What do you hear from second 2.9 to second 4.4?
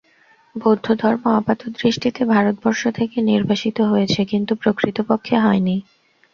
থেকে নির্বাসিত হয়েছে,